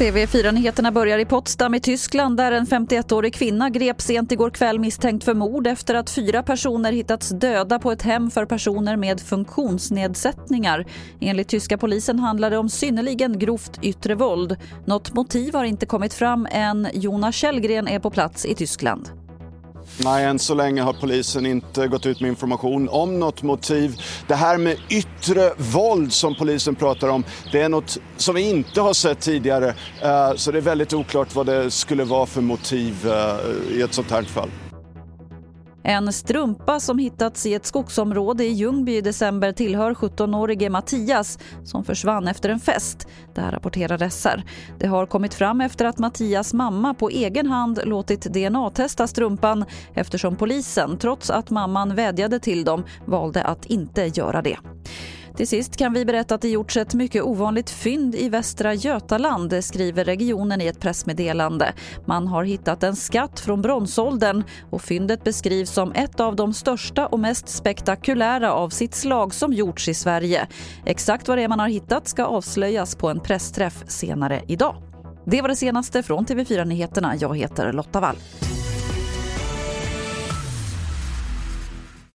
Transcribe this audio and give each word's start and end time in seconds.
TV4-nyheterna 0.00 0.92
börjar 0.92 1.18
i 1.18 1.24
Potsdam 1.24 1.74
i 1.74 1.80
Tyskland 1.80 2.36
där 2.36 2.52
en 2.52 2.66
51-årig 2.66 3.34
kvinna 3.34 3.70
greps 3.70 4.04
sent 4.04 4.32
igår 4.32 4.50
kväll 4.50 4.78
misstänkt 4.78 5.24
för 5.24 5.34
mord 5.34 5.66
efter 5.66 5.94
att 5.94 6.10
fyra 6.10 6.42
personer 6.42 6.92
hittats 6.92 7.28
döda 7.28 7.78
på 7.78 7.92
ett 7.92 8.02
hem 8.02 8.30
för 8.30 8.46
personer 8.46 8.96
med 8.96 9.20
funktionsnedsättningar. 9.20 10.86
Enligt 11.20 11.48
tyska 11.48 11.78
polisen 11.78 12.18
handlar 12.18 12.50
det 12.50 12.58
om 12.58 12.68
synnerligen 12.68 13.38
grovt 13.38 13.78
yttre 13.82 14.14
våld. 14.14 14.56
Något 14.86 15.14
motiv 15.14 15.54
har 15.54 15.64
inte 15.64 15.86
kommit 15.86 16.14
fram 16.14 16.48
än. 16.50 16.88
Jonas 16.92 17.34
Källgren 17.34 17.88
är 17.88 17.98
på 17.98 18.10
plats 18.10 18.46
i 18.46 18.54
Tyskland. 18.54 19.19
Nej, 19.96 20.24
än 20.24 20.38
så 20.38 20.54
länge 20.54 20.82
har 20.82 20.92
polisen 20.92 21.46
inte 21.46 21.88
gått 21.88 22.06
ut 22.06 22.20
med 22.20 22.28
information 22.28 22.88
om 22.88 23.20
något 23.20 23.42
motiv. 23.42 24.02
Det 24.26 24.34
här 24.34 24.58
med 24.58 24.76
yttre 24.88 25.52
våld 25.56 26.12
som 26.12 26.34
polisen 26.34 26.74
pratar 26.74 27.08
om, 27.08 27.24
det 27.52 27.60
är 27.60 27.68
något 27.68 27.98
som 28.16 28.34
vi 28.34 28.50
inte 28.50 28.80
har 28.80 28.92
sett 28.92 29.20
tidigare. 29.20 29.74
Eh, 30.02 30.34
så 30.36 30.52
det 30.52 30.58
är 30.58 30.62
väldigt 30.62 30.92
oklart 30.92 31.34
vad 31.34 31.46
det 31.46 31.70
skulle 31.70 32.04
vara 32.04 32.26
för 32.26 32.40
motiv 32.40 33.08
eh, 33.08 33.76
i 33.78 33.82
ett 33.82 33.94
sånt 33.94 34.10
här 34.10 34.22
fall. 34.22 34.50
En 35.82 36.12
strumpa 36.12 36.80
som 36.80 36.98
hittats 36.98 37.46
i 37.46 37.54
ett 37.54 37.66
skogsområde 37.66 38.44
i 38.44 38.52
Ljungby 38.52 38.96
i 38.96 39.00
december 39.00 39.52
tillhör 39.52 39.94
17-årige 39.94 40.70
Mattias 40.70 41.38
som 41.64 41.84
försvann 41.84 42.28
efter 42.28 42.48
en 42.48 42.60
fest. 42.60 43.08
Det 43.34 43.40
här 43.40 43.52
rapporterar 43.52 44.08
SR. 44.08 44.42
Det 44.78 44.86
har 44.86 45.06
kommit 45.06 45.34
fram 45.34 45.60
efter 45.60 45.84
att 45.84 45.98
Mattias 45.98 46.54
mamma 46.54 46.94
på 46.94 47.08
egen 47.08 47.46
hand 47.46 47.80
låtit 47.84 48.22
DNA-testa 48.22 49.06
strumpan 49.06 49.64
eftersom 49.94 50.36
polisen, 50.36 50.98
trots 50.98 51.30
att 51.30 51.50
mamman 51.50 51.94
vädjade 51.94 52.38
till 52.38 52.64
dem, 52.64 52.84
valde 53.06 53.42
att 53.42 53.66
inte 53.66 54.06
göra 54.06 54.42
det. 54.42 54.56
Till 55.36 55.48
sist 55.48 55.76
kan 55.76 55.92
vi 55.92 56.04
berätta 56.04 56.34
att 56.34 56.40
det 56.40 56.48
gjorts 56.48 56.76
ett 56.76 56.94
mycket 56.94 57.22
ovanligt 57.22 57.70
fynd 57.70 58.14
i 58.14 58.28
Västra 58.28 58.74
Götaland, 58.74 59.64
skriver 59.64 60.04
regionen 60.04 60.60
i 60.60 60.66
ett 60.66 60.80
pressmeddelande. 60.80 61.72
Man 62.06 62.26
har 62.26 62.44
hittat 62.44 62.82
en 62.82 62.96
skatt 62.96 63.40
från 63.40 63.62
bronsåldern 63.62 64.44
och 64.70 64.82
fyndet 64.82 65.24
beskrivs 65.24 65.70
som 65.70 65.92
ett 65.92 66.20
av 66.20 66.36
de 66.36 66.54
största 66.54 67.06
och 67.06 67.20
mest 67.20 67.48
spektakulära 67.48 68.52
av 68.52 68.68
sitt 68.68 68.94
slag 68.94 69.34
som 69.34 69.52
gjorts 69.52 69.88
i 69.88 69.94
Sverige. 69.94 70.46
Exakt 70.84 71.28
vad 71.28 71.38
det 71.38 71.44
är 71.44 71.48
man 71.48 71.60
har 71.60 71.68
hittat 71.68 72.08
ska 72.08 72.24
avslöjas 72.24 72.96
på 72.96 73.08
en 73.08 73.20
pressträff 73.20 73.84
senare 73.86 74.42
idag. 74.46 74.76
Det 75.26 75.42
var 75.42 75.48
det 75.48 75.56
senaste 75.56 76.02
från 76.02 76.26
TV4 76.26 76.64
Nyheterna. 76.64 77.16
Jag 77.16 77.36
heter 77.36 77.72
Lotta 77.72 78.00
Wall. 78.00 78.16